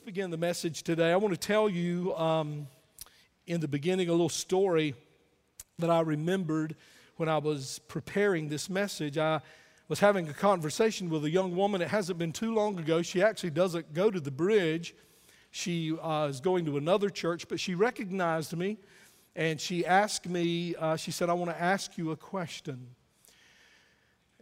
[0.00, 1.12] Let's begin the message today.
[1.12, 2.68] I want to tell you um,
[3.46, 4.94] in the beginning a little story
[5.78, 6.74] that I remembered
[7.18, 9.18] when I was preparing this message.
[9.18, 9.42] I
[9.88, 11.82] was having a conversation with a young woman.
[11.82, 13.02] It hasn't been too long ago.
[13.02, 14.94] She actually doesn't go to the bridge,
[15.50, 18.78] she uh, is going to another church, but she recognized me
[19.36, 22.86] and she asked me, uh, she said, I want to ask you a question.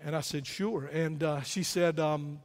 [0.00, 0.84] And I said, sure.
[0.84, 2.38] And uh, she said, um,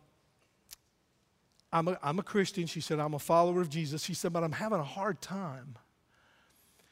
[1.73, 2.67] I'm a, I'm a Christian.
[2.67, 4.03] She said, I'm a follower of Jesus.
[4.03, 5.75] She said, but I'm having a hard time.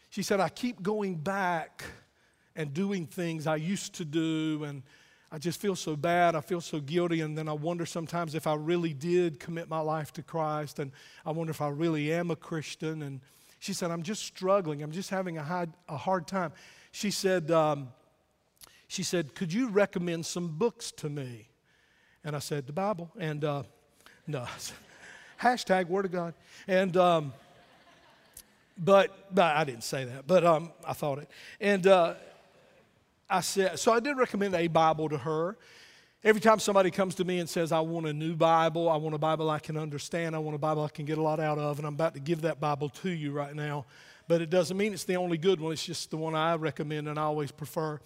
[0.10, 1.84] She said, I keep going back
[2.56, 4.82] and doing things I used to do, and
[5.32, 6.36] I just feel so bad.
[6.36, 9.80] I feel so guilty, and then I wonder sometimes if I really did commit my
[9.80, 10.92] life to Christ, and
[11.26, 13.04] I wonder if I really am a Christian.
[13.04, 13.22] And
[13.60, 14.82] she said, I'm just struggling.
[14.82, 16.52] I'm just having a, high, a hard time.
[16.92, 17.90] She said, um,
[18.88, 21.50] she said, Could you recommend some books to me?
[22.24, 23.12] And I said, The Bible.
[23.18, 23.64] And uh,
[24.28, 24.46] no.
[25.42, 26.34] Hashtag Word of God.
[26.68, 27.34] And, um,
[28.78, 31.30] but, I didn't say that, but um, I thought it.
[31.60, 32.14] And uh,
[33.30, 35.58] I said, so I did recommend a Bible to her.
[36.24, 39.16] Every time somebody comes to me and says, I want a new Bible, I want
[39.16, 41.58] a Bible I can understand, I want a Bible I can get a lot out
[41.58, 43.86] of, and I'm about to give that Bible to you right now.
[44.28, 47.08] But it doesn't mean it's the only good one, it's just the one I recommend
[47.08, 48.00] and I always prefer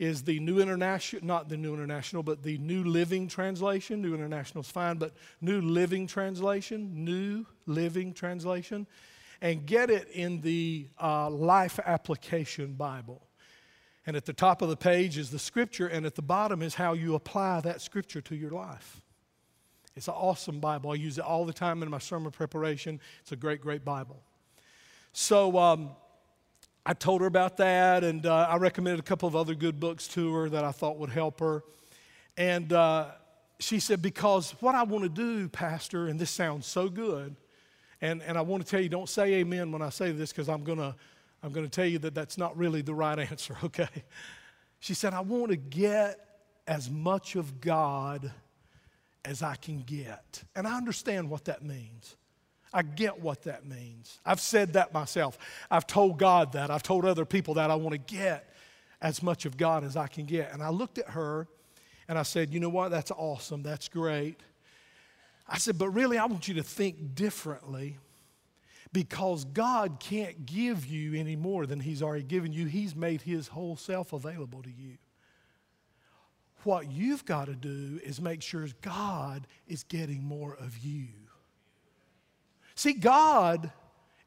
[0.00, 4.00] is the New International, not the New International, but the New Living Translation.
[4.00, 5.12] New International is fine, but
[5.42, 8.86] New Living Translation, New Living Translation,
[9.42, 13.20] and get it in the uh, Life Application Bible.
[14.06, 16.74] And at the top of the page is the scripture, and at the bottom is
[16.74, 19.02] how you apply that scripture to your life.
[19.94, 20.92] It's an awesome Bible.
[20.92, 23.00] I use it all the time in my sermon preparation.
[23.20, 24.22] It's a great, great Bible.
[25.12, 25.90] So, um,
[26.86, 30.08] I told her about that, and uh, I recommended a couple of other good books
[30.08, 31.62] to her that I thought would help her.
[32.36, 33.08] And uh,
[33.58, 37.36] she said, Because what I want to do, Pastor, and this sounds so good,
[38.00, 40.48] and, and I want to tell you, don't say amen when I say this because
[40.48, 40.94] I'm going to
[41.42, 43.88] I'm going to tell you that that's not really the right answer, okay?
[44.78, 46.18] She said, I want to get
[46.66, 48.30] as much of God
[49.24, 50.42] as I can get.
[50.54, 52.16] And I understand what that means.
[52.72, 54.20] I get what that means.
[54.24, 55.38] I've said that myself.
[55.70, 56.70] I've told God that.
[56.70, 58.52] I've told other people that I want to get
[59.02, 60.52] as much of God as I can get.
[60.52, 61.48] And I looked at her
[62.08, 62.90] and I said, You know what?
[62.90, 63.62] That's awesome.
[63.62, 64.40] That's great.
[65.48, 67.98] I said, But really, I want you to think differently
[68.92, 72.66] because God can't give you any more than He's already given you.
[72.66, 74.98] He's made His whole self available to you.
[76.64, 81.08] What you've got to do is make sure God is getting more of you.
[82.80, 83.70] See, God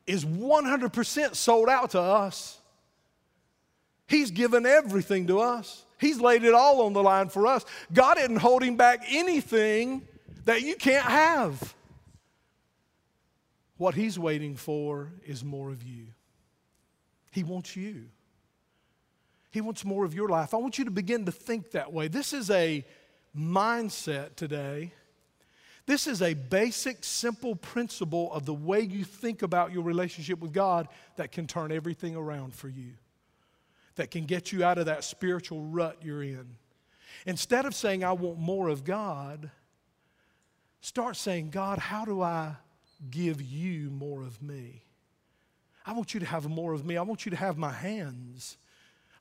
[0.06, 2.60] is 100% sold out to us.
[4.08, 5.84] He's given everything to us.
[6.00, 7.66] He's laid it all on the line for us.
[7.92, 10.08] God isn't holding back anything
[10.46, 11.74] that you can't have.
[13.78, 16.10] What He's waiting for is more of you.
[17.32, 18.04] He wants you.
[19.50, 20.54] He wants more of your life.
[20.54, 22.08] I want you to begin to think that way.
[22.08, 22.86] This is a
[23.36, 24.94] mindset today
[25.86, 30.54] this is a basic, simple principle of the way you think about your relationship with
[30.54, 32.94] God that can turn everything around for you,
[33.96, 36.56] that can get you out of that spiritual rut you're in.
[37.26, 39.52] Instead of saying, I want more of God,
[40.82, 42.56] start saying, God, how do I
[43.12, 44.84] give you more of me?
[45.86, 46.96] I want you to have more of me.
[46.96, 48.58] I want you to have my hands.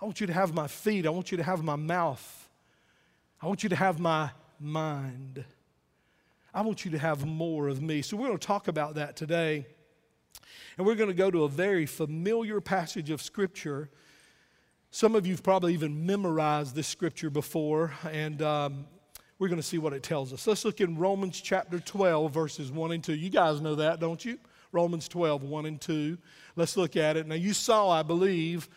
[0.00, 1.06] I want you to have my feet.
[1.06, 2.48] I want you to have my mouth.
[3.40, 4.30] I want you to have my
[4.60, 5.44] mind.
[6.54, 8.02] I want you to have more of me.
[8.02, 9.66] So we're going to talk about that today.
[10.76, 13.88] And we're going to go to a very familiar passage of Scripture.
[14.91, 18.84] Some of you have probably even memorized this Scripture before, and um,
[19.38, 20.46] we're going to see what it tells us.
[20.46, 23.14] Let's look in Romans chapter 12, verses 1 and 2.
[23.14, 24.38] You guys know that, don't you?
[24.72, 26.18] Romans 12, 1 and 2.
[26.56, 27.26] Let's look at it.
[27.26, 28.68] Now, you saw, I believe,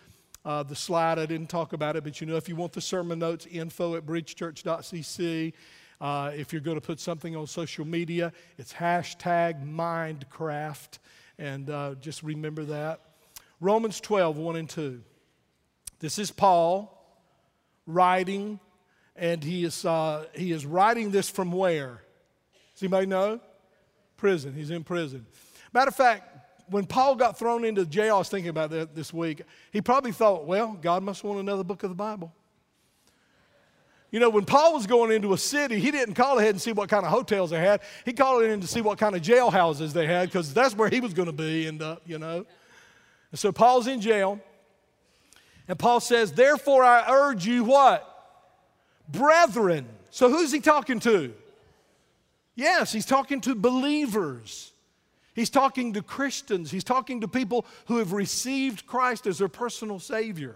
[0.45, 1.19] uh, the slide.
[1.19, 3.95] I didn't talk about it, but you know, if you want the sermon notes, info
[3.95, 5.51] at bridgechurch.cc.
[5.99, 10.99] Uh, if you're going to put something on social media, it's hashtag Mindcraft.
[11.37, 13.01] And uh, just remember that.
[13.59, 15.01] Romans 12, 1 and 2.
[15.99, 16.91] This is Paul
[17.87, 18.59] writing,
[19.15, 22.01] and he is, uh, he is writing this from where?
[22.73, 23.39] Does anybody know?
[24.17, 24.53] Prison.
[24.53, 25.25] He's in prison.
[25.73, 26.35] Matter of fact,
[26.69, 29.41] when Paul got thrown into jail, I was thinking about that this week.
[29.71, 32.33] He probably thought, well, God must want another book of the Bible.
[34.11, 36.71] You know, when Paul was going into a city, he didn't call ahead and see
[36.71, 37.81] what kind of hotels they had.
[38.05, 41.01] He called in to see what kind of jailhouses they had because that's where he
[41.01, 42.45] was going to be, end up, you know.
[43.31, 44.39] And so Paul's in jail.
[45.67, 48.11] And Paul says, Therefore I urge you what?
[49.09, 49.87] Brethren.
[50.11, 51.33] So who's he talking to?
[52.55, 54.71] Yes, he's talking to believers.
[55.33, 56.71] He's talking to Christians.
[56.71, 60.55] He's talking to people who have received Christ as their personal Savior.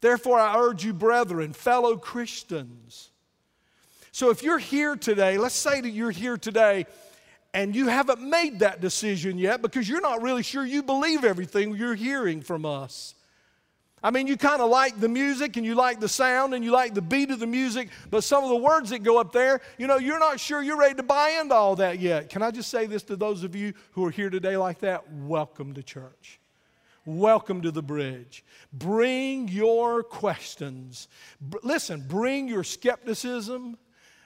[0.00, 3.10] Therefore, I urge you, brethren, fellow Christians.
[4.12, 6.86] So if you're here today, let's say that you're here today
[7.52, 11.74] and you haven't made that decision yet because you're not really sure you believe everything
[11.76, 13.14] you're hearing from us.
[14.02, 16.70] I mean, you kind of like the music and you like the sound and you
[16.70, 19.60] like the beat of the music, but some of the words that go up there,
[19.78, 22.28] you know, you're not sure you're ready to buy into all that yet.
[22.28, 25.10] Can I just say this to those of you who are here today like that?
[25.12, 26.38] Welcome to church.
[27.06, 28.44] Welcome to the bridge.
[28.72, 31.08] Bring your questions.
[31.48, 33.78] B- listen, bring your skepticism,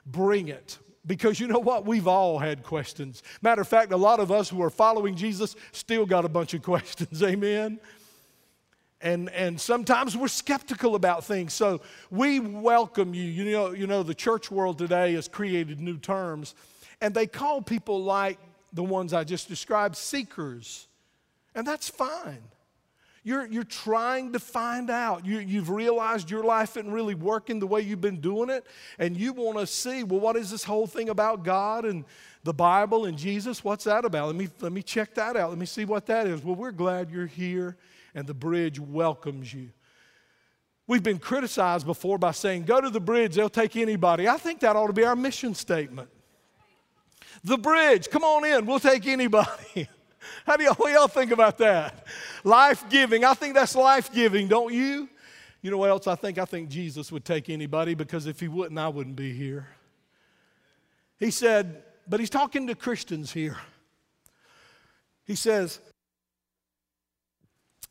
[0.04, 0.78] bring it.
[1.06, 1.86] Because you know what?
[1.86, 3.22] We've all had questions.
[3.40, 6.54] Matter of fact, a lot of us who are following Jesus still got a bunch
[6.54, 7.22] of questions.
[7.22, 7.78] Amen
[9.00, 11.52] and, and sometimes we're skeptical about things.
[11.52, 11.80] So
[12.10, 13.24] we welcome you.
[13.24, 16.54] You know, you know, the church world today has created new terms,
[17.00, 18.38] and they call people like
[18.72, 20.86] the ones I just described seekers.
[21.54, 22.42] And that's fine.
[23.22, 25.26] You're, you're trying to find out.
[25.26, 28.66] You, you've realized your life isn't really working the way you've been doing it,
[28.98, 32.04] and you want to see, well, what is this whole thing about God and
[32.44, 33.62] the Bible and Jesus?
[33.62, 34.28] What's that about?
[34.28, 35.50] Let me, let me check that out.
[35.50, 36.42] Let me see what that is.
[36.42, 37.76] Well, we're glad you're here
[38.14, 39.70] and the bridge welcomes you.
[40.86, 44.28] We've been criticized before by saying, go to the bridge, they'll take anybody.
[44.28, 46.08] I think that ought to be our mission statement.
[47.44, 49.88] The bridge, come on in, we'll take anybody.
[50.46, 52.06] How do y'all, what y'all think about that?
[52.44, 53.24] Life giving.
[53.24, 55.08] I think that's life giving, don't you?
[55.62, 56.38] You know what else I think?
[56.38, 59.68] I think Jesus would take anybody because if he wouldn't, I wouldn't be here.
[61.18, 63.58] He said, but he's talking to Christians here.
[65.26, 65.80] He says,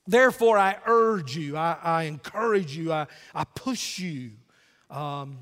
[0.07, 3.05] Therefore, I urge you, I, I encourage you, I,
[3.35, 4.31] I push you,
[4.89, 5.37] um,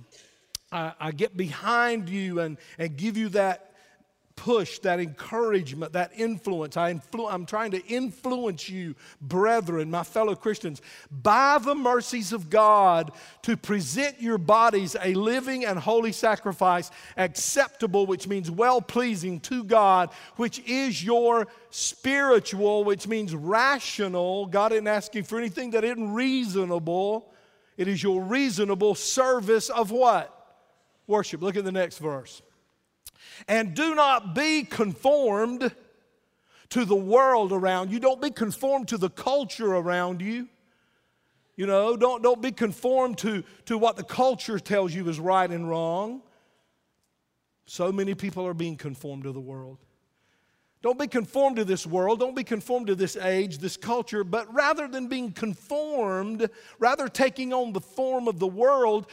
[0.74, 3.67] I, I, get behind you and, and give you that
[4.38, 6.78] push, that encouragement, that influence.
[6.78, 10.82] I influ- I'm trying to influence you, brethren, my fellow Christians,
[11.12, 13.12] by the mercies of God
[13.42, 19.66] to present your bodies a living and holy sacrifice, acceptable, which means well pleasing to
[19.66, 24.46] God, which is your spiritual, which means rational.
[24.46, 27.34] God isn't asking for anything that isn't reasonable.
[27.76, 30.34] It is your reasonable service of what?
[31.08, 31.42] Worship.
[31.42, 32.42] Look at the next verse.
[33.48, 35.72] And do not be conformed
[36.70, 38.00] to the world around you.
[38.00, 40.48] Don't be conformed to the culture around you.
[41.56, 45.50] You know, don't, don't be conformed to, to what the culture tells you is right
[45.50, 46.22] and wrong.
[47.66, 49.80] So many people are being conformed to the world.
[50.84, 52.20] Don't be conformed to this world.
[52.20, 56.50] Don't be conformed to this age, this culture, but rather than being conformed,
[56.80, 59.08] rather taking on the form of the world,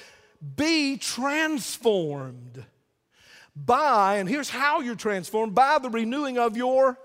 [0.56, 2.65] be transformed
[3.56, 6.99] by, and here's how you're transformed by the renewing of your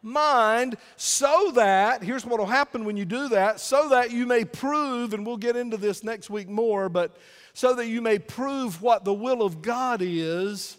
[0.00, 4.44] mind, so that, here's what will happen when you do that, so that you may
[4.44, 7.16] prove, and we'll get into this next week more, but
[7.54, 10.76] so that you may prove what the will of God is,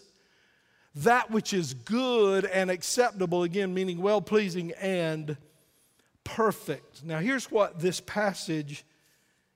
[0.96, 5.36] that which is good and acceptable, again, meaning well pleasing and
[6.22, 7.04] perfect.
[7.04, 8.84] Now, here's what this passage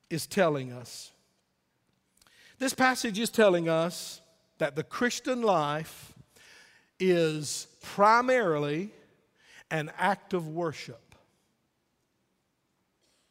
[0.09, 1.11] is telling us.
[2.57, 4.18] This passage is telling us
[4.59, 6.13] that the Christian life
[6.99, 8.91] is primarily
[9.71, 11.01] an act of worship.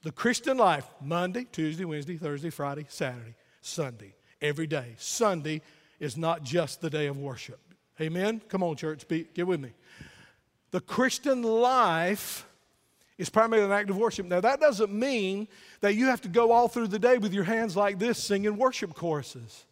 [0.03, 4.95] The Christian life, Monday, Tuesday, Wednesday, Thursday, Friday, Saturday, Sunday, every day.
[4.97, 5.61] Sunday
[6.01, 7.61] is not just the day of worship.
[8.01, 8.41] Amen?
[8.49, 9.73] Come on, church, be, get with me.
[10.71, 12.47] The Christian life
[13.19, 14.27] is primarily an act of worship.
[14.27, 15.49] Now, that doesn't mean
[15.81, 18.57] that you have to go all through the day with your hands like this singing
[18.57, 19.65] worship choruses.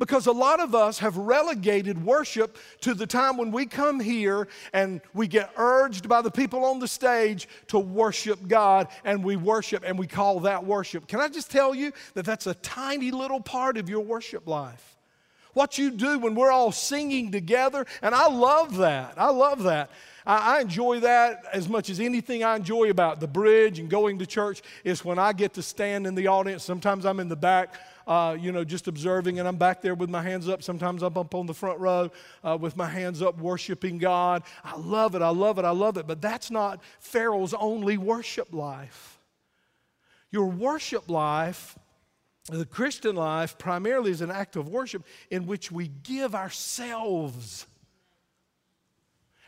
[0.00, 4.48] Because a lot of us have relegated worship to the time when we come here
[4.72, 9.36] and we get urged by the people on the stage to worship God and we
[9.36, 11.06] worship and we call that worship.
[11.06, 14.96] Can I just tell you that that's a tiny little part of your worship life?
[15.52, 19.14] What you do when we're all singing together, and I love that.
[19.18, 19.90] I love that.
[20.24, 24.26] I, enjoy that as much as anything I enjoy about the bridge and going to
[24.26, 26.62] church is when I get to stand in the audience.
[26.62, 27.74] Sometimes I'm in the back
[28.10, 30.64] uh, you know, just observing, and I'm back there with my hands up.
[30.64, 32.10] Sometimes I'm up on the front row
[32.42, 34.42] uh, with my hands up, worshiping God.
[34.64, 36.08] I love it, I love it, I love it.
[36.08, 39.20] But that's not Pharaoh's only worship life.
[40.32, 41.78] Your worship life,
[42.50, 47.64] the Christian life, primarily is an act of worship in which we give ourselves.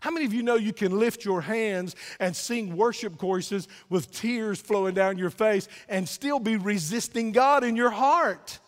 [0.02, 4.10] How many of you know you can lift your hands and sing worship choruses with
[4.10, 8.58] tears flowing down your face and still be resisting God in your heart?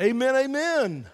[0.00, 1.06] Amen, amen.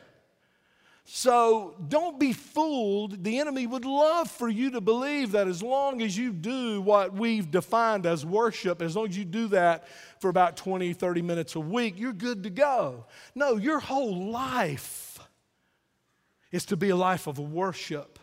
[1.06, 3.24] So don't be fooled.
[3.24, 7.14] The enemy would love for you to believe that as long as you do what
[7.14, 9.88] we've defined as worship, as long as you do that
[10.20, 13.06] for about 20, 30 minutes a week, you're good to go.
[13.34, 15.18] No, your whole life
[16.50, 18.18] is to be a life of worship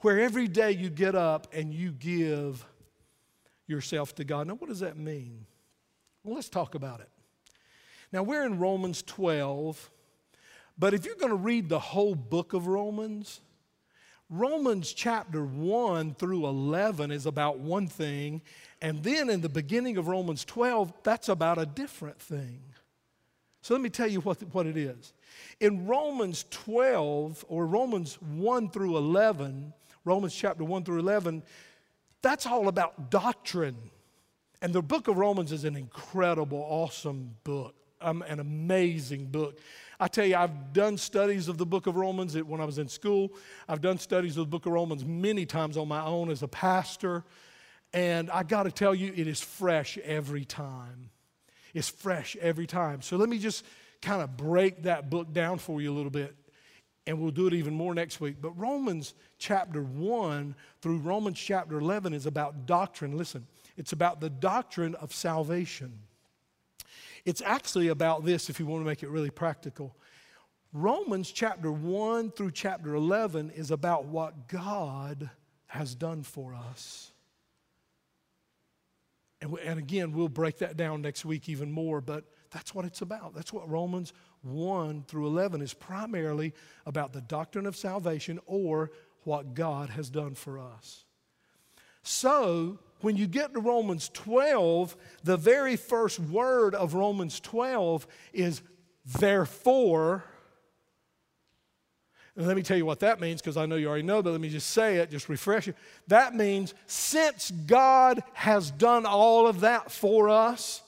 [0.00, 2.64] where every day you get up and you give
[3.66, 4.46] yourself to God.
[4.46, 5.46] Now, what does that mean?
[6.24, 7.08] Well, let's talk about it.
[8.12, 9.90] Now, we're in Romans 12
[10.78, 13.40] but if you're going to read the whole book of Romans,
[14.30, 18.42] Romans chapter 1 through 11 is about one thing,
[18.80, 22.60] and then in the beginning of Romans 12, that's about a different thing.
[23.60, 25.12] So let me tell you what, what it is.
[25.58, 29.72] In Romans 12, or Romans 1 through 11,
[30.04, 31.42] Romans chapter 1 through 11,
[32.22, 33.76] that's all about doctrine.
[34.60, 39.58] And the book of Romans is an incredible, awesome book, um, an amazing book.
[40.00, 42.88] I tell you, I've done studies of the book of Romans when I was in
[42.88, 43.32] school.
[43.68, 46.48] I've done studies of the book of Romans many times on my own as a
[46.48, 47.24] pastor.
[47.92, 51.10] And I got to tell you, it is fresh every time.
[51.74, 53.02] It's fresh every time.
[53.02, 53.64] So let me just
[54.02, 56.34] kind of break that book down for you a little bit.
[57.08, 58.36] And we'll do it even more next week.
[58.38, 63.16] But Romans chapter 1 through Romans chapter 11 is about doctrine.
[63.16, 63.46] Listen,
[63.78, 66.00] it's about the doctrine of salvation.
[67.24, 69.96] It's actually about this, if you want to make it really practical.
[70.74, 75.30] Romans chapter 1 through chapter 11 is about what God
[75.68, 77.10] has done for us.
[79.40, 83.00] And, and again, we'll break that down next week even more, but that's what it's
[83.00, 83.34] about.
[83.34, 84.12] That's what Romans
[84.42, 86.54] 1 through 11 is primarily
[86.86, 88.90] about the doctrine of salvation or
[89.24, 91.04] what God has done for us.
[92.02, 98.62] So, when you get to Romans 12, the very first word of Romans 12 is
[99.04, 100.24] therefore.
[102.34, 104.30] And let me tell you what that means because I know you already know, but
[104.30, 105.74] let me just say it, just refresh you.
[106.08, 110.82] That means since God has done all of that for us,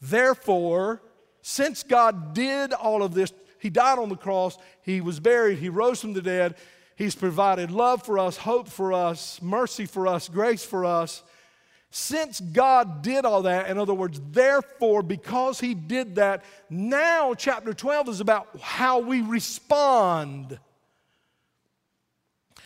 [0.00, 1.02] therefore,
[1.42, 5.68] since God did all of this, He died on the cross, He was buried, He
[5.68, 6.56] rose from the dead,
[6.96, 11.22] He's provided love for us, hope for us, mercy for us, grace for us.
[11.90, 17.72] Since God did all that, in other words, therefore, because He did that, now chapter
[17.72, 20.58] 12 is about how we respond.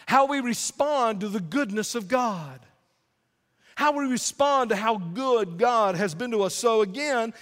[0.06, 2.58] How we respond to the goodness of God.
[3.76, 6.54] How we respond to how good God has been to us.
[6.54, 7.32] So, again,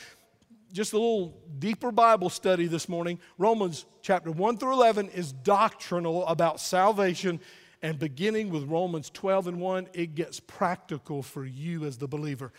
[0.72, 3.18] just a little deeper Bible study this morning.
[3.38, 7.40] Romans chapter 1 through 11 is doctrinal about salvation.
[7.82, 12.52] And beginning with Romans 12 and 1, it gets practical for you as the believer.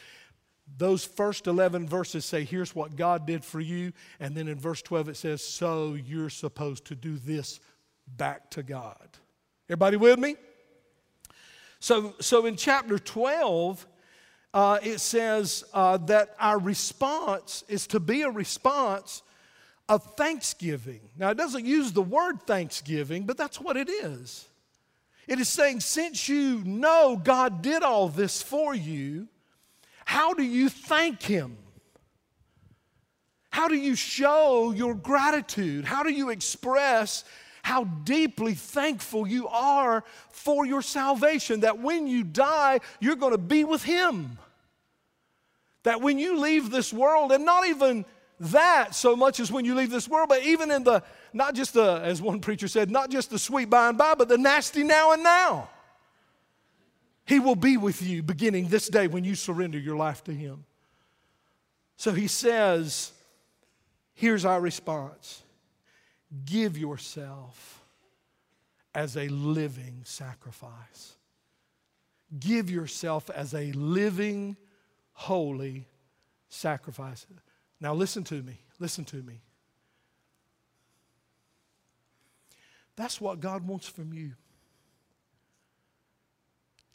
[0.77, 3.93] Those first 11 verses say, Here's what God did for you.
[4.19, 7.59] And then in verse 12, it says, So you're supposed to do this
[8.07, 9.09] back to God.
[9.69, 10.35] Everybody with me?
[11.79, 13.87] So, so in chapter 12,
[14.53, 19.23] uh, it says uh, that our response is to be a response
[19.87, 21.01] of thanksgiving.
[21.17, 24.45] Now, it doesn't use the word thanksgiving, but that's what it is.
[25.27, 29.27] It is saying, since you know God did all this for you,
[30.05, 31.57] how do you thank Him?
[33.49, 35.85] How do you show your gratitude?
[35.85, 37.23] How do you express
[37.63, 43.37] how deeply thankful you are for your salvation, that when you die, you're going to
[43.37, 44.37] be with Him.
[45.83, 48.05] That when you leave this world, and not even
[48.39, 51.03] that so much as when you leave this world, but even in the,
[51.33, 54.27] not just the, as one preacher said, not just the sweet by and by, but
[54.27, 55.69] the nasty now and now.
[57.25, 60.65] He will be with you beginning this day when you surrender your life to Him.
[61.97, 63.11] So He says,
[64.15, 65.43] here's our response
[66.45, 67.83] give yourself
[68.93, 71.15] as a living sacrifice.
[72.39, 74.57] Give yourself as a living,
[75.13, 75.87] holy
[76.49, 77.25] sacrifice.
[77.79, 78.59] Now, listen to me.
[78.79, 79.41] Listen to me.
[82.95, 84.33] That's what God wants from you.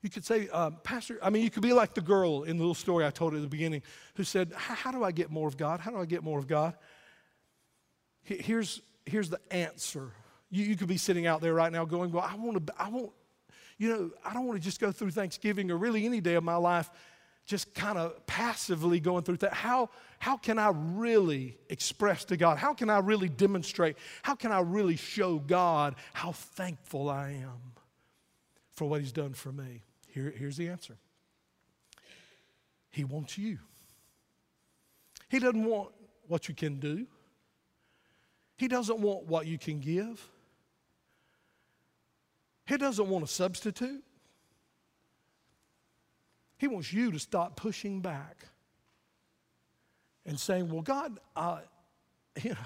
[0.03, 2.63] You could say, uh, Pastor, I mean, you could be like the girl in the
[2.63, 3.83] little story I told at the beginning
[4.15, 5.81] who said, How do I get more of God?
[5.81, 6.75] How do I get more of God?
[8.23, 10.11] Here's, here's the answer.
[10.51, 12.89] You, you could be sitting out there right now going, Well, I want to, I
[12.89, 13.11] want,
[13.79, 16.45] you know, I don't want to just go through Thanksgiving or really any day of
[16.45, 16.91] my life
[17.47, 19.55] just kind of passively going through that.
[19.55, 22.59] How, how can I really express to God?
[22.59, 23.97] How can I really demonstrate?
[24.23, 27.73] How can I really show God how thankful I am
[28.73, 29.83] for what He's done for me?
[30.09, 30.97] Here, here's the answer
[32.91, 33.59] He wants you.
[35.29, 35.91] He doesn't want
[36.27, 37.07] what you can do,
[38.57, 40.27] He doesn't want what you can give.
[42.67, 44.03] He doesn't want a substitute.
[46.59, 48.47] He wants you to stop pushing back
[50.25, 51.61] and saying, Well, God, uh,
[52.43, 52.57] you know,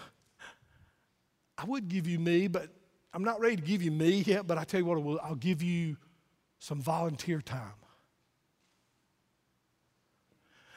[1.59, 2.69] I would give you me, but
[3.13, 5.63] I'm not ready to give you me yet, but I tell you what, I'll give
[5.63, 5.97] you
[6.59, 7.73] some volunteer time.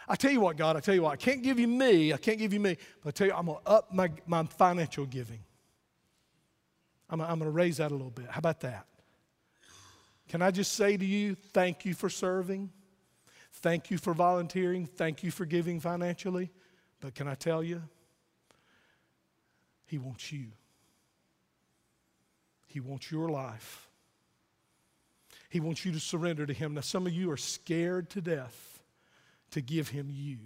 [0.08, 2.18] I tell you what, God, I tell you what, I can't give you me, I
[2.18, 5.06] can't give you me, but I tell you, I'm going to up my, my financial
[5.06, 5.40] giving.
[7.10, 8.26] I'm, I'm going to raise that a little bit.
[8.30, 8.86] How about that?
[10.28, 12.70] Can I just say to you, thank you for serving?
[13.54, 14.86] Thank you for volunteering.
[14.86, 16.52] Thank you for giving financially.
[17.00, 17.84] But can I tell you,
[19.86, 20.48] He wants you.
[22.68, 23.88] He wants your life.
[25.50, 26.74] He wants you to surrender to Him.
[26.74, 28.73] Now, some of you are scared to death
[29.54, 30.38] to give Him you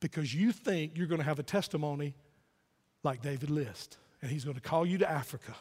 [0.00, 2.14] because you think you're going to have a testimony
[3.02, 5.54] like David List, and He's going to call you to Africa.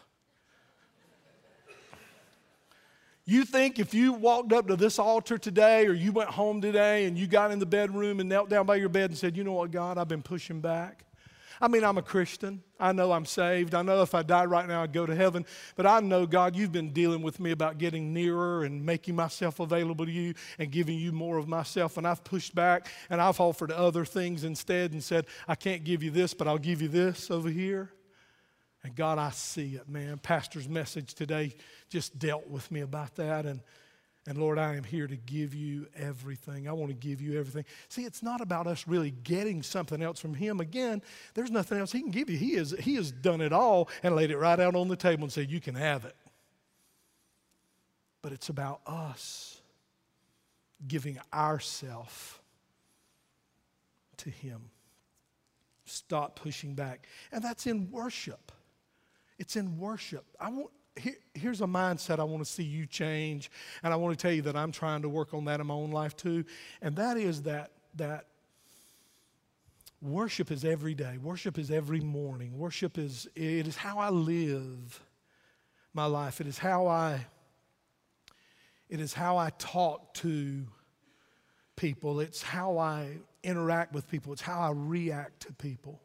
[3.30, 7.06] You think if you walked up to this altar today or you went home today
[7.06, 9.44] and you got in the bedroom and knelt down by your bed and said, You
[9.44, 11.04] know what, God, I've been pushing back.
[11.60, 12.62] I mean, I'm a Christian.
[12.80, 13.74] I know I'm saved.
[13.74, 15.46] I know if I die right now, I'd go to heaven.
[15.76, 19.60] But I know, God, you've been dealing with me about getting nearer and making myself
[19.60, 21.98] available to you and giving you more of myself.
[21.98, 26.04] And I've pushed back and I've offered other things instead and said, I can't give
[26.04, 27.92] you this, but I'll give you this over here.
[28.84, 30.18] And God, I see it, man.
[30.20, 31.56] Pastor's message today
[31.90, 33.46] just dealt with me about that.
[33.46, 33.62] And
[34.28, 36.68] and Lord, I am here to give you everything.
[36.68, 37.64] I want to give you everything.
[37.88, 40.60] See, it's not about us really getting something else from Him.
[40.60, 41.02] Again,
[41.34, 42.38] there's nothing else He can give you.
[42.38, 45.24] He, is, he has done it all and laid it right out on the table
[45.24, 46.16] and said, You can have it.
[48.22, 49.62] But it's about us
[50.86, 52.42] giving ourself
[54.18, 54.60] to Him.
[55.86, 57.08] Stop pushing back.
[57.32, 58.52] And that's in worship.
[59.40, 60.26] It's in worship.
[60.38, 63.52] I want, here, here's a mindset I want to see you change,
[63.84, 65.74] and I want to tell you that I'm trying to work on that in my
[65.74, 66.46] own life too,
[66.82, 68.26] and that is that that
[70.02, 71.18] worship is every day.
[71.18, 72.58] Worship is every morning.
[72.58, 75.02] Worship is it is how I live
[75.94, 76.42] my life.
[76.42, 77.26] It is how I
[78.90, 80.66] it is how I talk to
[81.76, 82.20] people.
[82.20, 84.34] It's how I interact with people.
[84.34, 86.02] It's how I react to people.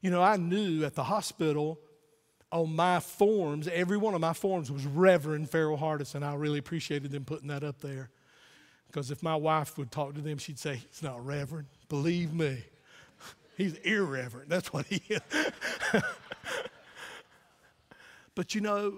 [0.00, 1.80] You know, I knew at the hospital
[2.50, 6.22] on my forms, every one of my forms was Reverend Farrell Hardison.
[6.22, 8.10] I really appreciated them putting that up there.
[8.86, 11.66] Because if my wife would talk to them, she'd say, He's not Reverend.
[11.88, 12.62] Believe me,
[13.56, 14.48] he's irreverent.
[14.48, 15.20] That's what he is.
[18.34, 18.94] but you know,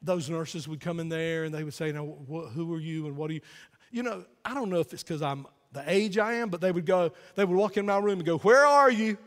[0.00, 3.16] those nurses would come in there and they would say, Now, who are you and
[3.16, 3.42] what are you?
[3.90, 6.72] You know, I don't know if it's because I'm the age I am, but they
[6.72, 9.18] would go, they would walk in my room and go, Where are you?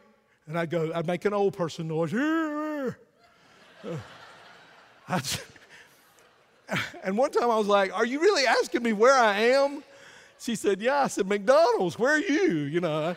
[0.48, 2.14] And I'd go, I'd make an old person noise.
[7.04, 9.84] and one time I was like, Are you really asking me where I am?
[10.40, 11.04] She said, Yeah.
[11.04, 12.52] I said, McDonald's, where are you?
[12.64, 13.16] You know.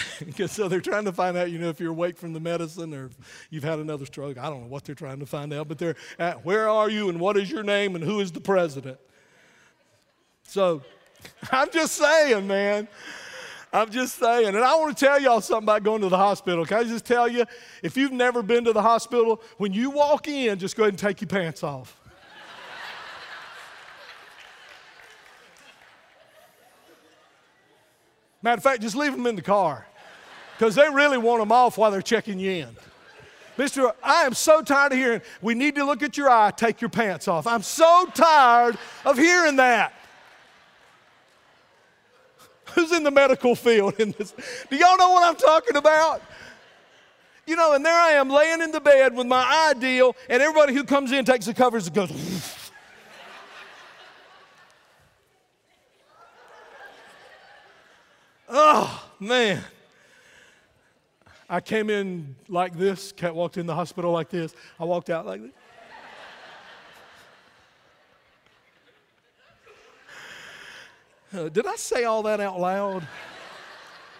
[0.46, 3.10] so they're trying to find out, you know, if you're awake from the medicine or
[3.50, 4.38] you've had another stroke.
[4.38, 7.08] I don't know what they're trying to find out, but they're at, where are you
[7.08, 8.98] and what is your name and who is the president?
[10.44, 10.82] So
[11.52, 12.88] I'm just saying, man.
[13.72, 14.48] I'm just saying.
[14.48, 16.66] And I want to tell y'all something about going to the hospital.
[16.66, 17.46] Can I just tell you,
[17.82, 20.98] if you've never been to the hospital, when you walk in, just go ahead and
[20.98, 21.98] take your pants off.
[28.42, 29.86] Matter of fact, just leave them in the car
[30.58, 32.68] because they really want them off while they're checking you in.
[33.56, 36.80] Mister, I am so tired of hearing, we need to look at your eye, take
[36.80, 37.46] your pants off.
[37.46, 39.92] I'm so tired of hearing that.
[42.74, 44.34] Who's in the medical field in this?
[44.70, 46.22] Do y'all know what I'm talking about?
[47.46, 50.74] You know, and there I am laying in the bed with my ideal, and everybody
[50.74, 52.10] who comes in takes the covers and goes,
[58.54, 59.62] Oh, man.
[61.48, 64.54] I came in like this, Cat walked in the hospital like this.
[64.78, 65.50] I walked out like this.
[71.52, 73.06] did I say all that out loud?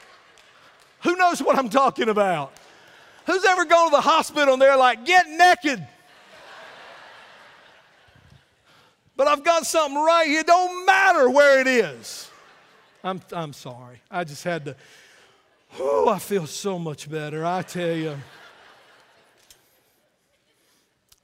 [1.02, 2.52] Who knows what I'm talking about?
[3.26, 5.86] Who's ever gone to the hospital and they're like, get naked?
[9.14, 10.40] But I've got something right here.
[10.40, 12.30] It don't matter where it is.
[13.04, 14.00] I'm, I'm sorry.
[14.10, 14.76] I just had to.
[15.78, 17.44] Oh, I feel so much better.
[17.44, 18.16] I tell you.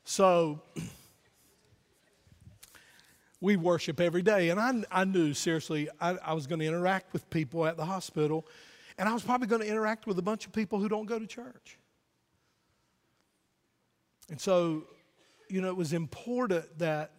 [0.05, 0.61] So,
[3.41, 4.51] we worship every day.
[4.51, 7.85] And I, I knew, seriously, I, I was going to interact with people at the
[7.85, 8.47] hospital,
[8.99, 11.19] and I was probably going to interact with a bunch of people who don't go
[11.19, 11.79] to church.
[14.31, 14.85] And so
[15.51, 17.13] you know, it was important that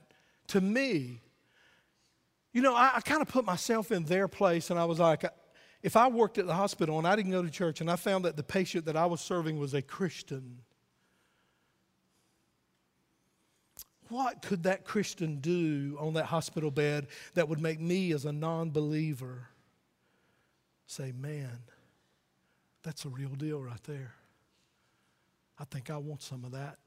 [0.48, 1.22] to me,
[2.54, 5.24] you know, I, I kind of put myself in their place and I was like,
[5.82, 8.26] if I worked at the hospital and I didn't go to church and I found
[8.26, 10.60] that the patient that I was serving was a Christian,
[14.10, 18.32] what could that Christian do on that hospital bed that would make me, as a
[18.32, 19.48] non believer,
[20.88, 21.60] say, man,
[22.84, 24.14] that's a real deal right there?
[25.60, 26.78] I think I want some of that.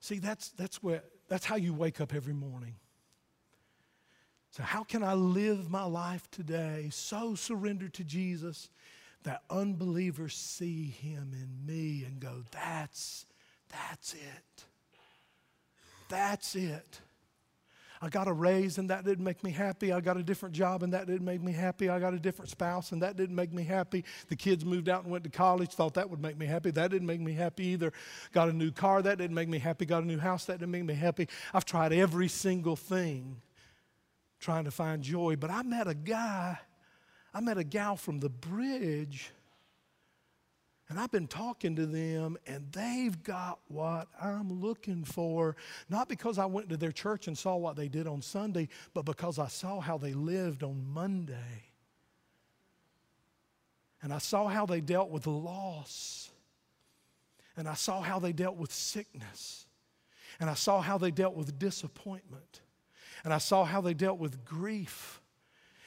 [0.00, 2.74] See, that's, that's, where, that's how you wake up every morning.
[4.50, 8.70] So, how can I live my life today so surrendered to Jesus
[9.24, 13.26] that unbelievers see him in me and go, that's,
[13.70, 14.64] that's it.
[16.14, 17.00] That's it.
[18.00, 19.92] I got a raise and that didn't make me happy.
[19.92, 21.88] I got a different job and that didn't make me happy.
[21.88, 24.04] I got a different spouse and that didn't make me happy.
[24.28, 26.70] The kids moved out and went to college, thought that would make me happy.
[26.70, 27.92] That didn't make me happy either.
[28.32, 29.86] Got a new car, that didn't make me happy.
[29.86, 31.28] Got a new house, that didn't make me happy.
[31.52, 33.40] I've tried every single thing
[34.38, 36.58] trying to find joy, but I met a guy,
[37.32, 39.32] I met a gal from the bridge
[40.88, 45.56] and I've been talking to them, and they've got what I'm looking for.
[45.88, 49.06] Not because I went to their church and saw what they did on Sunday, but
[49.06, 51.64] because I saw how they lived on Monday.
[54.02, 56.30] And I saw how they dealt with loss.
[57.56, 59.64] And I saw how they dealt with sickness.
[60.38, 62.60] And I saw how they dealt with disappointment.
[63.24, 65.22] And I saw how they dealt with grief.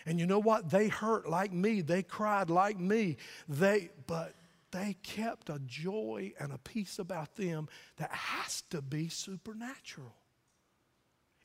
[0.07, 0.71] And you know what?
[0.71, 1.81] They hurt like me.
[1.81, 3.17] They cried like me.
[3.47, 4.33] They, but
[4.71, 10.15] they kept a joy and a peace about them that has to be supernatural.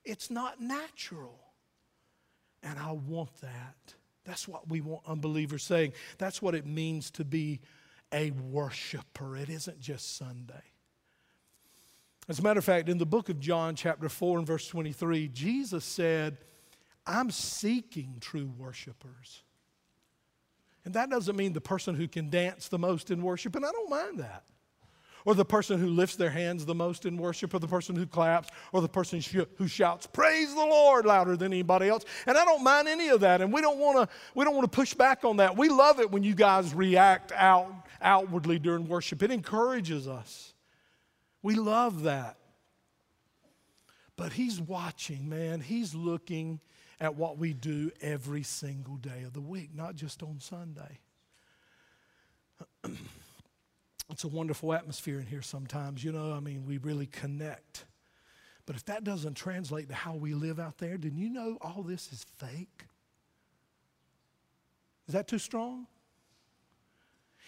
[0.04, 1.38] It's not natural.
[2.62, 3.94] And I want that.
[4.24, 5.92] That's what we want unbelievers saying.
[6.18, 7.60] That's what it means to be
[8.12, 9.36] a worshiper.
[9.36, 10.62] It isn't just Sunday.
[12.28, 15.28] As a matter of fact, in the book of John, chapter 4 and verse 23,
[15.28, 16.38] Jesus said,
[17.04, 19.42] I'm seeking true worshipers.
[20.84, 23.70] And that doesn't mean the person who can dance the most in worship, and I
[23.70, 24.44] don't mind that.
[25.24, 28.06] Or the person who lifts their hands the most in worship, or the person who
[28.06, 29.22] claps, or the person
[29.56, 32.04] who shouts, Praise the Lord louder than anybody else.
[32.26, 33.40] And I don't mind any of that.
[33.40, 35.56] And we don't want to we don't want to push back on that.
[35.56, 39.22] We love it when you guys react out outwardly during worship.
[39.22, 40.54] It encourages us.
[41.40, 42.36] We love that.
[44.16, 45.60] But he's watching, man.
[45.60, 46.60] He's looking
[47.02, 51.00] at what we do every single day of the week, not just on Sunday.
[54.08, 56.04] it's a wonderful atmosphere in here sometimes.
[56.04, 57.86] You know, I mean, we really connect.
[58.66, 61.82] But if that doesn't translate to how we live out there, then you know all
[61.82, 62.84] this is fake?
[65.08, 65.88] Is that too strong?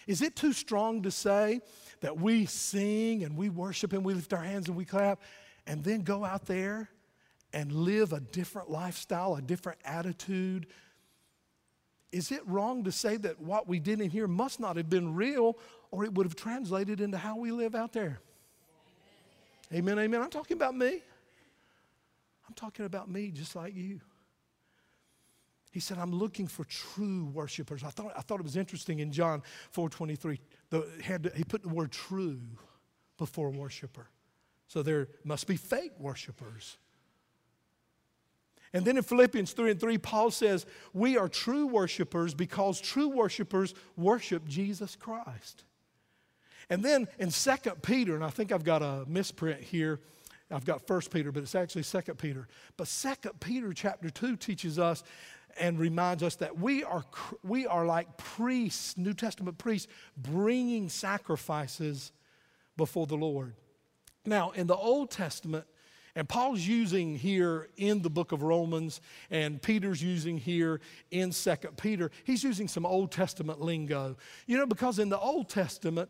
[0.05, 1.61] Is it too strong to say
[2.01, 5.21] that we sing and we worship and we lift our hands and we clap
[5.65, 6.89] and then go out there
[7.55, 10.67] and live a different lifestyle, a different attitude,
[12.11, 15.15] is it wrong to say that what we did in here must not have been
[15.15, 15.57] real
[15.89, 18.19] or it would have translated into how we live out there?
[19.73, 20.21] Amen, amen.
[20.21, 21.01] I'm talking about me.
[22.47, 24.01] I'm talking about me just like you.
[25.71, 27.83] He said, I'm looking for true worshipers.
[27.83, 29.41] I thought, I thought it was interesting in John
[29.75, 30.39] 4.23,
[30.69, 32.39] the, had he put the word true
[33.17, 34.07] before worshiper.
[34.67, 36.77] So there must be fake worshipers.
[38.75, 43.07] And then in Philippians 3 and 3, Paul says, We are true worshipers because true
[43.07, 45.63] worshipers worship Jesus Christ.
[46.69, 50.01] And then in 2 Peter, and I think I've got a misprint here.
[50.51, 52.49] I've got 1 Peter, but it's actually 2 Peter.
[52.75, 55.05] But 2 Peter chapter 2 teaches us
[55.57, 57.05] and reminds us that we are,
[57.43, 62.11] we are like priests, New Testament priests, bringing sacrifices
[62.75, 63.53] before the Lord.
[64.25, 65.65] Now, in the Old Testament,
[66.15, 70.79] and Paul's using here in the book of Romans, and Peter's using here
[71.11, 74.15] in Second Peter, he's using some Old Testament lingo.
[74.47, 76.09] You know, because in the Old Testament,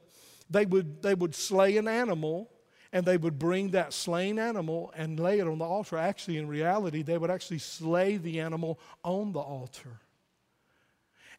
[0.49, 2.51] they would, they would slay an animal
[2.93, 5.97] and they would bring that slain animal and lay it on the altar.
[5.97, 9.99] Actually, in reality, they would actually slay the animal on the altar.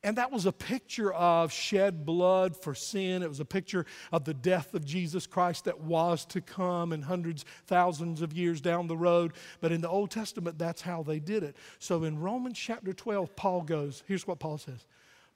[0.03, 3.23] And that was a picture of shed blood for sin.
[3.23, 7.03] It was a picture of the death of Jesus Christ that was to come in
[7.03, 9.33] hundreds, thousands of years down the road.
[9.61, 11.57] But in the Old Testament, that's how they did it.
[11.79, 14.87] So in Romans chapter 12, Paul goes, here's what Paul says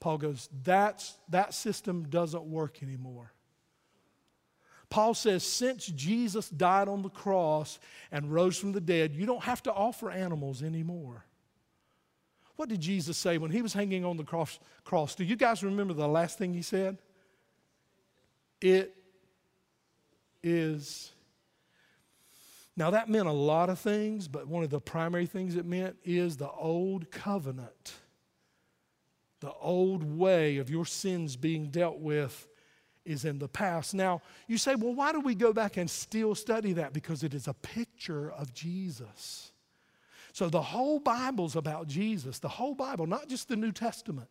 [0.00, 3.32] Paul goes, that's, that system doesn't work anymore.
[4.88, 7.78] Paul says, since Jesus died on the cross
[8.10, 11.24] and rose from the dead, you don't have to offer animals anymore.
[12.60, 14.58] What did Jesus say when he was hanging on the cross?
[14.84, 15.14] cross?
[15.14, 16.98] Do you guys remember the last thing he said?
[18.60, 18.94] It
[20.42, 21.10] is
[22.76, 25.96] Now, that meant a lot of things, but one of the primary things it meant
[26.04, 27.94] is the old covenant,
[29.40, 32.46] the old way of your sins being dealt with
[33.06, 33.94] is in the past.
[33.94, 36.92] Now, you say, well, why do we go back and still study that?
[36.92, 39.49] Because it is a picture of Jesus.
[40.32, 44.28] So the whole Bible's about Jesus, the whole Bible, not just the New Testament.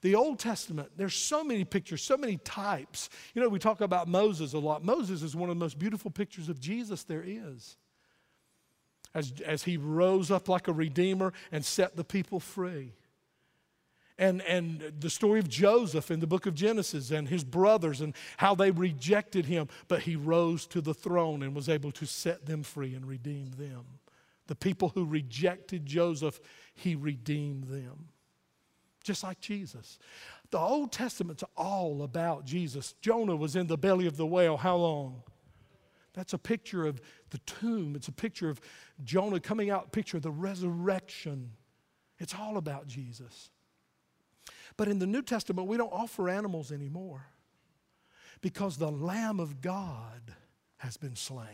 [0.00, 3.08] The Old Testament, there's so many pictures, so many types.
[3.34, 4.84] You know, we talk about Moses a lot.
[4.84, 7.76] Moses is one of the most beautiful pictures of Jesus there is.
[9.14, 12.92] As, as he rose up like a redeemer and set the people free.
[14.18, 18.14] And, and the story of Joseph in the book of Genesis and his brothers and
[18.38, 22.46] how they rejected him, but he rose to the throne and was able to set
[22.46, 23.84] them free and redeem them.
[24.46, 26.40] The people who rejected Joseph,
[26.74, 28.08] he redeemed them
[29.06, 29.98] just like Jesus.
[30.50, 32.94] The Old Testament's all about Jesus.
[33.00, 35.22] Jonah was in the belly of the whale how long?
[36.12, 37.94] That's a picture of the tomb.
[37.94, 38.60] It's a picture of
[39.04, 41.52] Jonah coming out, picture of the resurrection.
[42.18, 43.50] It's all about Jesus.
[44.76, 47.26] But in the New Testament, we don't offer animals anymore
[48.40, 50.34] because the Lamb of God
[50.78, 51.46] has been slain.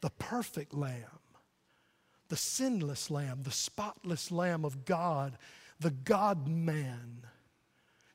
[0.00, 1.20] The perfect Lamb,
[2.28, 5.36] the sinless Lamb, the spotless Lamb of God
[5.80, 7.22] the God man,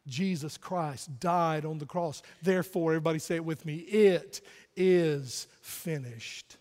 [0.07, 2.21] Jesus Christ, died on the cross.
[2.41, 4.41] Therefore, everybody say it with me it
[4.75, 6.57] is finished.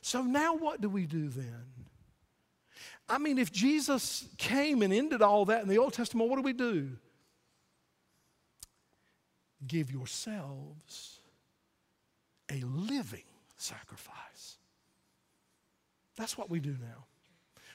[0.00, 1.64] So now what do we do then?
[3.08, 6.42] I mean, if Jesus came and ended all that in the Old Testament, what do
[6.42, 6.90] we do?
[9.66, 11.20] Give yourselves
[12.50, 13.24] a living
[13.56, 14.58] sacrifice.
[16.16, 17.06] That's what we do now.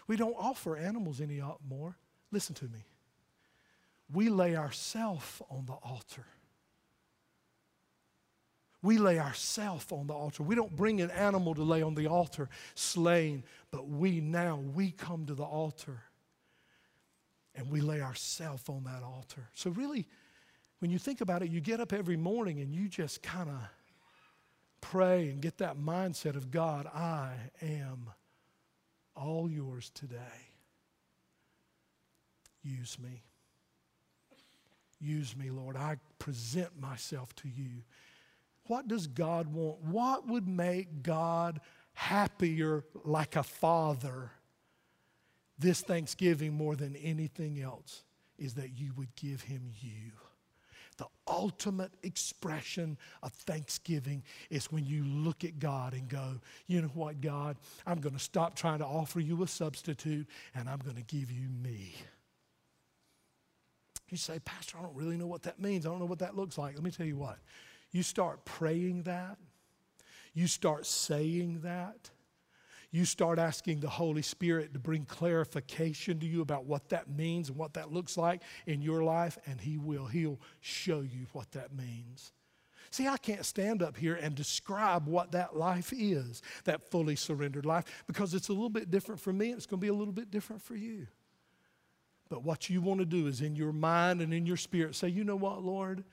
[0.07, 1.97] We don't offer animals anymore.
[2.31, 2.85] Listen to me.
[4.11, 6.25] We lay ourselves on the altar.
[8.81, 10.41] We lay ourselves on the altar.
[10.41, 14.91] We don't bring an animal to lay on the altar slain, but we now, we
[14.91, 16.01] come to the altar
[17.55, 19.49] and we lay ourselves on that altar.
[19.53, 20.07] So, really,
[20.79, 23.59] when you think about it, you get up every morning and you just kind of
[24.81, 28.11] pray and get that mindset of God, I am
[29.19, 30.17] all yours today.
[32.63, 33.23] Use me.
[34.99, 35.77] Use me, Lord.
[35.77, 37.83] I present myself to you.
[38.67, 39.81] What does God want?
[39.81, 41.61] What would make God
[41.93, 44.31] happier like a father
[45.57, 48.03] this Thanksgiving more than anything else
[48.37, 50.11] is that you would give him you.
[50.99, 56.89] The ultimate expression of thanksgiving is when you look at God and go, you know
[56.89, 57.55] what, God,
[57.87, 61.31] I'm going to stop trying to offer you a substitute and I'm going to give
[61.31, 61.95] you me.
[64.09, 65.85] You say, Pastor, I don't really know what that means.
[65.85, 66.75] I don't know what that looks like.
[66.75, 67.37] Let me tell you what.
[67.91, 69.37] You start praying that,
[70.33, 72.09] you start saying that,
[72.91, 77.49] you start asking the Holy Spirit to bring clarification to you about what that means
[77.49, 80.05] and what that looks like in your life, and He will.
[80.05, 82.31] He'll show you what that means.
[82.91, 87.65] See, I can't stand up here and describe what that life is, that fully surrendered
[87.65, 89.93] life, because it's a little bit different for me and it's going to be a
[89.93, 91.05] little bit different for you.
[92.29, 95.09] But what you want to do is in your mind and in your spirit say,
[95.09, 96.03] you know what, Lord?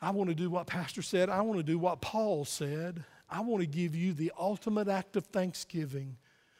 [0.00, 1.28] I want to do what Pastor said.
[1.28, 3.04] I want to do what Paul said.
[3.34, 6.18] I want to give you the ultimate act of thanksgiving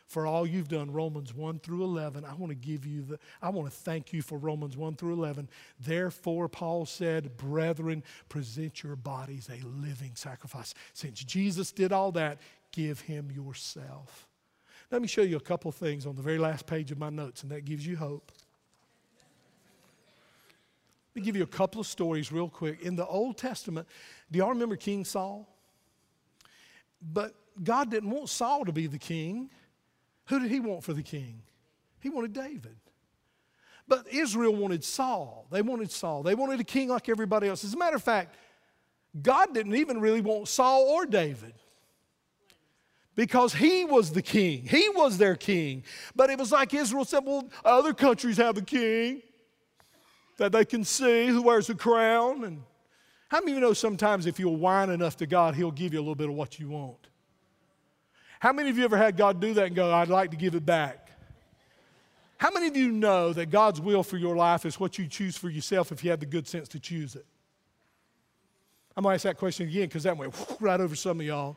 [0.09, 2.25] for all you've done, Romans 1 through 11.
[2.25, 5.13] I want to give you the, I want to thank you for Romans 1 through
[5.13, 5.49] 11.
[5.79, 10.75] Therefore, Paul said, Brethren, present your bodies a living sacrifice.
[10.95, 12.41] Since Jesus did all that,
[12.73, 14.27] give him yourself.
[14.91, 17.45] Let me show you a couple things on the very last page of my notes,
[17.45, 18.33] and that gives you hope.
[21.15, 22.83] Let me give you a couple of stories real quick.
[22.83, 23.87] In the Old Testament,
[24.29, 25.54] do y'all remember King Saul?
[27.13, 29.51] But God didn't want Saul to be the king.
[30.27, 31.43] Who did he want for the king?
[32.01, 32.77] He wanted David.
[33.87, 35.47] But Israel wanted Saul.
[35.51, 36.23] They wanted Saul.
[36.23, 37.65] They wanted a king like everybody else.
[37.65, 38.35] As a matter of fact,
[39.21, 41.53] God didn't even really want Saul or David
[43.15, 44.67] because he was the king.
[44.67, 45.85] He was their king.
[46.17, 49.23] But it was like Israel said, well, other countries have a king
[50.39, 52.45] that they can see who wears a crown.
[52.45, 52.63] And
[53.35, 55.99] how many of you know sometimes if you'll whine enough to God, he'll give you
[55.99, 57.09] a little bit of what you want?
[58.39, 60.55] How many of you ever had God do that and go, I'd like to give
[60.55, 61.11] it back?
[62.37, 65.37] How many of you know that God's will for your life is what you choose
[65.37, 67.27] for yourself if you have the good sense to choose it?
[68.97, 71.57] I'm going to ask that question again because that went right over some of y'all.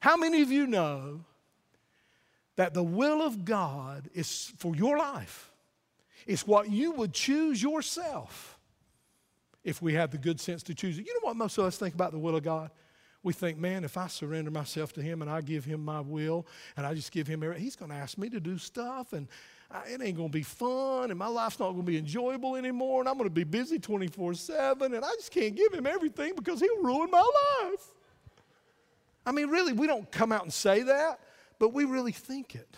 [0.00, 1.20] How many of you know
[2.56, 5.52] that the will of God is for your life?
[6.26, 8.55] It's what you would choose yourself
[9.66, 11.06] if we have the good sense to choose it.
[11.06, 12.70] You know what most of us think about the will of God?
[13.24, 16.46] We think, man, if I surrender myself to Him and I give Him my will
[16.76, 19.26] and I just give Him everything, He's going to ask me to do stuff and
[19.68, 22.54] I, it ain't going to be fun and my life's not going to be enjoyable
[22.54, 25.84] anymore and I'm going to be busy 24 7 and I just can't give Him
[25.84, 27.18] everything because He'll ruin my
[27.64, 27.88] life.
[29.26, 31.18] I mean, really, we don't come out and say that,
[31.58, 32.76] but we really think it.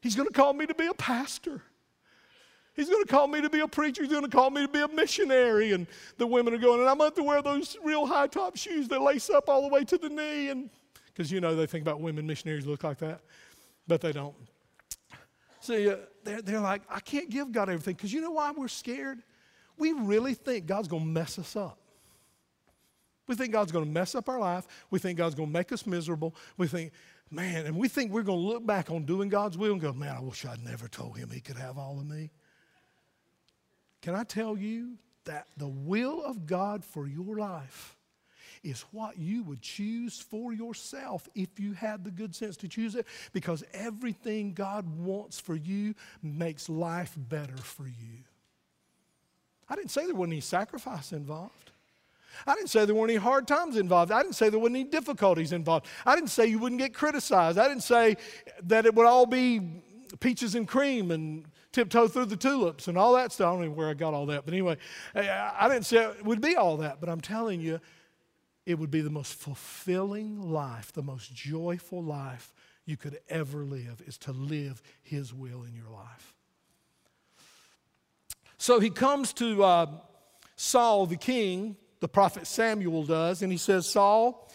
[0.00, 1.60] He's going to call me to be a pastor.
[2.74, 4.02] He's going to call me to be a preacher.
[4.02, 5.72] He's going to call me to be a missionary.
[5.72, 5.86] And
[6.18, 8.56] the women are going, and I'm going to have to wear those real high top
[8.56, 10.48] shoes that lace up all the way to the knee.
[10.48, 10.70] And
[11.06, 13.20] because you know they think about women missionaries look like that,
[13.86, 14.34] but they don't.
[15.60, 18.68] See, uh, they're, they're like, I can't give God everything because you know why we're
[18.68, 19.22] scared?
[19.78, 21.78] We really think God's going to mess us up.
[23.26, 24.66] We think God's going to mess up our life.
[24.90, 26.34] We think God's going to make us miserable.
[26.58, 26.92] We think,
[27.30, 29.92] man, and we think we're going to look back on doing God's will and go,
[29.92, 32.30] man, I wish I'd never told him he could have all of me.
[34.04, 37.96] Can I tell you that the will of God for your life
[38.62, 42.96] is what you would choose for yourself if you had the good sense to choose
[42.96, 43.06] it?
[43.32, 48.24] Because everything God wants for you makes life better for you.
[49.70, 51.70] I didn't say there wasn't any sacrifice involved.
[52.46, 54.12] I didn't say there weren't any hard times involved.
[54.12, 55.86] I didn't say there weren't any difficulties involved.
[56.04, 57.56] I didn't say you wouldn't get criticized.
[57.56, 58.18] I didn't say
[58.64, 59.62] that it would all be
[60.20, 63.48] peaches and cream and tiptoe through the tulips and all that stuff.
[63.48, 64.44] I don't even know where I got all that.
[64.44, 64.78] But anyway,
[65.14, 67.80] I didn't say it would be all that, but I'm telling you,
[68.64, 72.54] it would be the most fulfilling life, the most joyful life
[72.86, 76.34] you could ever live is to live His will in your life.
[78.56, 79.86] So he comes to uh,
[80.56, 84.50] Saul the king, the prophet Samuel does, and he says, Saul,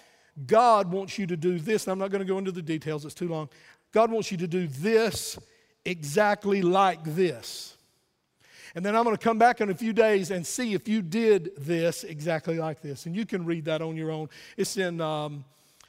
[0.48, 1.86] God wants you to do this.
[1.86, 3.50] And I'm not going to go into the details, it's too long.
[3.92, 5.38] God wants you to do this
[5.86, 7.76] exactly like this.
[8.76, 11.02] And then I'm going to come back in a few days and see if you
[11.02, 13.06] did this exactly like this.
[13.06, 14.30] And you can read that on your own.
[14.58, 15.44] It's in, um,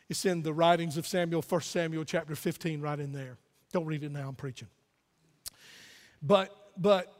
[0.08, 3.36] it's in the writings of Samuel, 1 Samuel chapter 15, right in there.
[3.72, 4.68] Don't read it now, I'm preaching.
[6.22, 7.12] But, but,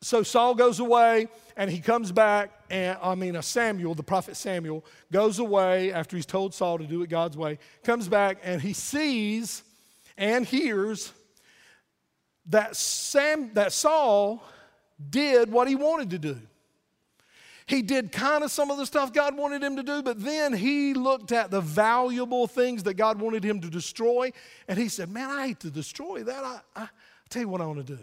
[0.00, 4.84] so Saul goes away and he comes back, and I mean, Samuel, the prophet Samuel,
[5.10, 8.74] goes away after he's told Saul to do it God's way, comes back and he
[8.74, 9.62] sees
[10.18, 11.10] and hears
[12.46, 14.42] that, Sam, that Saul
[15.10, 16.38] did what he wanted to do.
[17.66, 20.52] He did kind of some of the stuff God wanted him to do, but then
[20.52, 24.32] he looked at the valuable things that God wanted him to destroy,
[24.68, 26.44] and he said, Man, I hate to destroy that.
[26.44, 26.88] I, I, I
[27.30, 28.02] tell you what I want to do.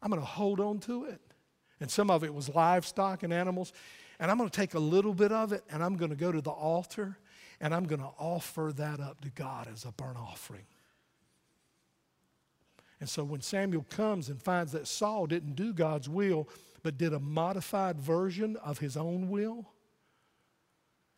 [0.00, 1.20] I'm going to hold on to it.
[1.80, 3.72] And some of it was livestock and animals.
[4.18, 6.30] And I'm going to take a little bit of it and I'm going to go
[6.30, 7.16] to the altar
[7.60, 10.64] and I'm going to offer that up to God as a burnt offering.
[13.00, 16.48] And so when Samuel comes and finds that Saul didn't do God's will,
[16.82, 19.70] but did a modified version of his own will,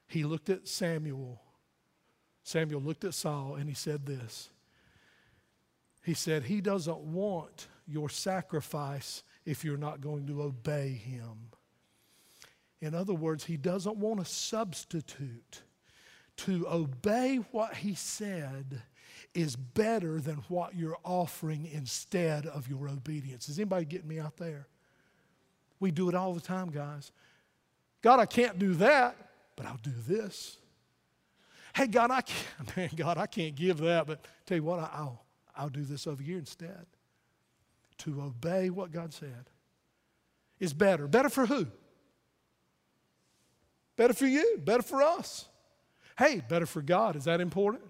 [0.06, 1.42] he looked at Samuel.
[2.44, 4.50] Samuel looked at Saul and he said this.
[6.04, 11.50] He said, He doesn't want your sacrifice if you're not going to obey him.
[12.80, 15.62] In other words, he doesn't want a substitute.
[16.38, 18.82] To obey what he said
[19.34, 23.48] is better than what you're offering instead of your obedience.
[23.48, 24.66] Is anybody getting me out there?
[25.80, 27.12] We do it all the time, guys.
[28.02, 29.16] God, I can't do that,
[29.56, 30.58] but I'll do this.
[31.74, 35.24] Hey, God, I can't, man, God, I can't give that, but tell you what, I'll,
[35.56, 36.86] I'll do this over here instead.
[37.98, 39.50] To obey what God said
[40.58, 41.06] is better.
[41.06, 41.66] Better for who?
[43.96, 45.46] Better for you, better for us.
[46.18, 47.16] Hey, better for God.
[47.16, 47.82] Is that important?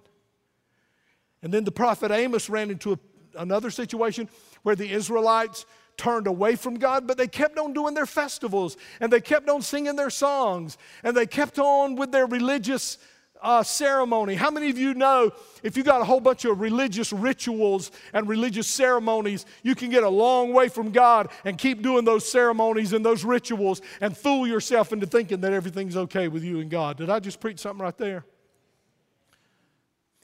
[1.43, 2.99] And then the prophet Amos ran into a,
[3.37, 4.29] another situation
[4.63, 9.13] where the Israelites turned away from God, but they kept on doing their festivals and
[9.13, 12.99] they kept on singing their songs and they kept on with their religious
[13.43, 14.35] uh, ceremony.
[14.35, 18.29] How many of you know if you got a whole bunch of religious rituals and
[18.29, 22.93] religious ceremonies, you can get a long way from God and keep doing those ceremonies
[22.93, 26.97] and those rituals and fool yourself into thinking that everything's okay with you and God?
[26.97, 28.25] Did I just preach something right there?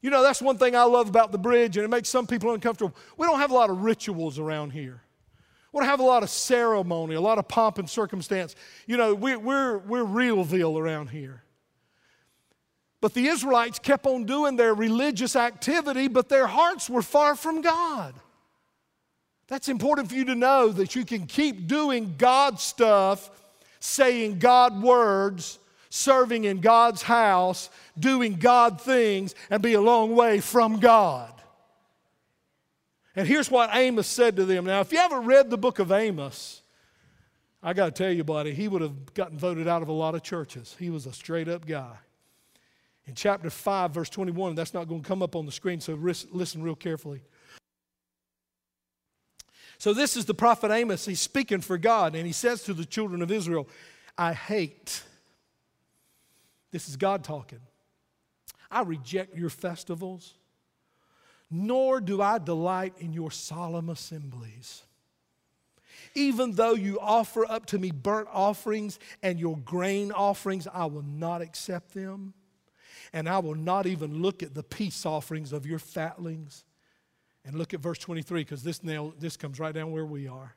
[0.00, 2.52] You know, that's one thing I love about the bridge, and it makes some people
[2.52, 2.94] uncomfortable.
[3.16, 5.02] We don't have a lot of rituals around here.
[5.72, 8.54] We don't have a lot of ceremony, a lot of pomp and circumstance.
[8.86, 11.42] You know, we, we're, we're realville around here.
[13.00, 17.60] But the Israelites kept on doing their religious activity, but their hearts were far from
[17.60, 18.14] God.
[19.46, 23.30] That's important for you to know that you can keep doing God stuff,
[23.80, 25.58] saying God words,
[25.90, 31.32] serving in God's house, doing God things, and be a long way from God.
[33.16, 34.64] And here's what Amos said to them.
[34.64, 36.62] Now, if you haven't read the book of Amos,
[37.62, 40.14] I got to tell you, buddy, he would have gotten voted out of a lot
[40.14, 40.76] of churches.
[40.78, 41.96] He was a straight up guy.
[43.06, 45.94] In chapter 5, verse 21, that's not going to come up on the screen, so
[45.94, 47.22] listen real carefully.
[49.78, 51.06] So, this is the prophet Amos.
[51.06, 53.68] He's speaking for God, and he says to the children of Israel,
[54.16, 55.02] I hate.
[56.70, 57.60] This is God talking.
[58.70, 60.34] I reject your festivals,
[61.50, 64.82] nor do I delight in your solemn assemblies.
[66.14, 71.02] Even though you offer up to me burnt offerings and your grain offerings, I will
[71.02, 72.34] not accept them.
[73.12, 76.64] And I will not even look at the peace offerings of your fatlings.
[77.44, 80.54] And look at verse 23, because this nail this comes right down where we are.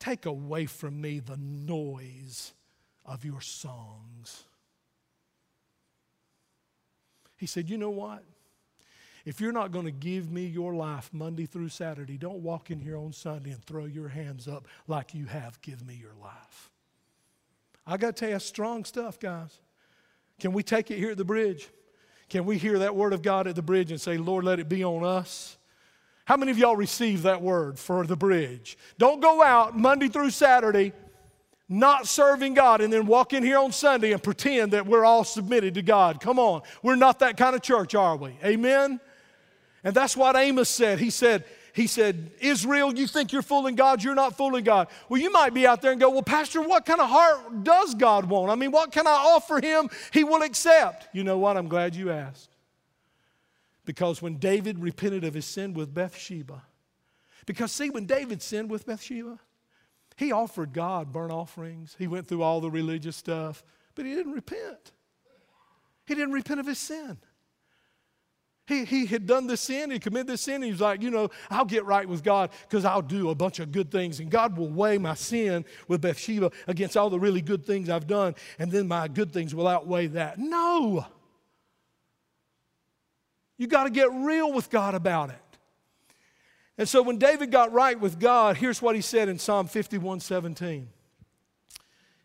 [0.00, 2.54] Take away from me the noise
[3.04, 4.43] of your songs.
[7.36, 8.22] He said, You know what?
[9.24, 12.78] If you're not going to give me your life Monday through Saturday, don't walk in
[12.78, 16.70] here on Sunday and throw your hands up like you have give me your life.
[17.86, 19.58] I got to tell you, strong stuff, guys.
[20.38, 21.68] Can we take it here at the bridge?
[22.28, 24.68] Can we hear that word of God at the bridge and say, Lord, let it
[24.68, 25.56] be on us?
[26.26, 28.78] How many of y'all received that word for the bridge?
[28.98, 30.92] Don't go out Monday through Saturday
[31.68, 35.24] not serving God and then walk in here on Sunday and pretend that we're all
[35.24, 36.20] submitted to God.
[36.20, 36.62] Come on.
[36.82, 38.36] We're not that kind of church, are we?
[38.44, 39.00] Amen?
[39.82, 40.98] And that's what Amos said.
[40.98, 41.44] He said,
[41.74, 44.88] he said, Israel, you think you're fooling God, you're not fooling God.
[45.08, 47.94] Well, you might be out there and go, Well, Pastor, what kind of heart does
[47.94, 48.50] God want?
[48.50, 51.08] I mean, what can I offer him he will accept?
[51.12, 51.56] You know what?
[51.56, 52.50] I'm glad you asked.
[53.84, 56.62] Because when David repented of his sin with Bathsheba,
[57.44, 59.38] because see, when David sinned with Bathsheba,
[60.16, 61.96] he offered God burnt offerings.
[61.98, 64.92] He went through all the religious stuff, but he didn't repent.
[66.06, 67.18] He didn't repent of his sin.
[68.66, 70.62] He, he had done this sin, he committed this sin.
[70.62, 73.58] He was like, you know, I'll get right with God because I'll do a bunch
[73.58, 77.42] of good things, and God will weigh my sin with Bathsheba against all the really
[77.42, 80.38] good things I've done, and then my good things will outweigh that.
[80.38, 81.04] No.
[83.58, 85.36] You got to get real with God about it.
[86.76, 90.20] And so when David got right with God, here's what he said in Psalm 51
[90.20, 90.88] 17.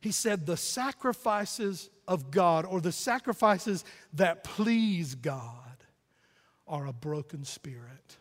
[0.02, 5.54] He said, The sacrifices of God, or the sacrifices that please God,
[6.68, 8.18] are a broken spirit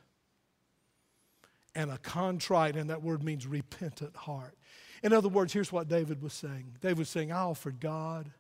[1.74, 4.54] and a contrite, and that word means repentant heart.
[5.02, 8.30] In other words, here's what David was saying David was saying, I offered God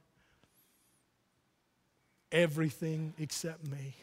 [2.30, 3.94] everything except me.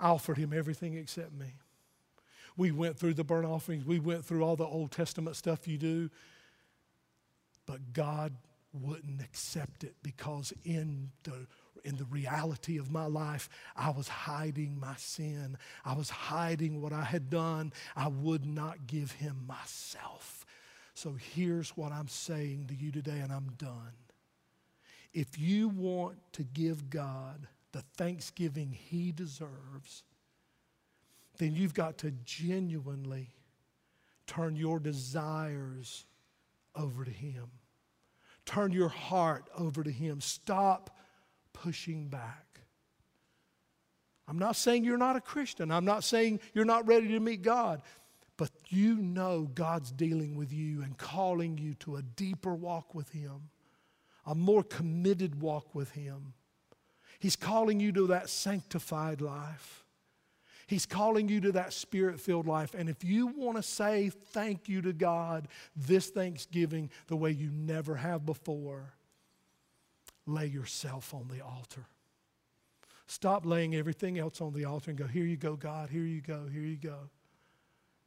[0.00, 1.54] I offered him everything except me.
[2.56, 5.78] We went through the burnt offerings, we went through all the Old Testament stuff you
[5.78, 6.10] do,
[7.66, 8.34] but God
[8.72, 11.46] wouldn't accept it because in the
[11.84, 15.56] in the reality of my life, I was hiding my sin.
[15.82, 17.72] I was hiding what I had done.
[17.96, 20.44] I would not give him myself.
[20.94, 23.94] So here's what I'm saying to you today, and I'm done.
[25.14, 30.04] If you want to give God the thanksgiving he deserves,
[31.38, 33.30] then you've got to genuinely
[34.26, 36.04] turn your desires
[36.74, 37.46] over to him.
[38.46, 40.20] Turn your heart over to him.
[40.20, 40.96] Stop
[41.52, 42.60] pushing back.
[44.28, 45.72] I'm not saying you're not a Christian.
[45.72, 47.82] I'm not saying you're not ready to meet God.
[48.36, 53.10] But you know God's dealing with you and calling you to a deeper walk with
[53.10, 53.50] Him,
[54.24, 56.32] a more committed walk with Him.
[57.20, 59.84] He's calling you to that sanctified life.
[60.66, 62.74] He's calling you to that spirit filled life.
[62.74, 67.50] And if you want to say thank you to God this Thanksgiving the way you
[67.52, 68.94] never have before,
[70.26, 71.86] lay yourself on the altar.
[73.06, 76.20] Stop laying everything else on the altar and go, Here you go, God, here you
[76.20, 77.10] go, here you go.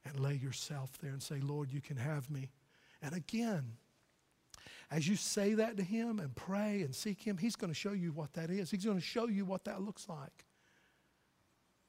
[0.06, 2.50] And lay yourself there and say, Lord, you can have me.
[3.02, 3.74] And again,
[4.94, 7.94] as you say that to Him and pray and seek Him, He's going to show
[7.94, 8.70] you what that is.
[8.70, 10.46] He's going to show you what that looks like.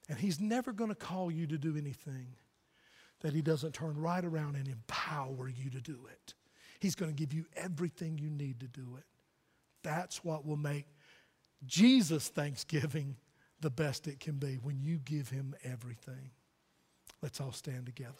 [0.09, 2.29] And He's never going to call you to do anything
[3.21, 6.33] that He doesn't turn right around and empower you to do it.
[6.79, 9.05] He's going to give you everything you need to do it.
[9.83, 10.87] That's what will make
[11.67, 13.17] Jesus' Thanksgiving
[13.61, 16.31] the best it can be when you give Him everything.
[17.21, 18.13] Let's all stand together.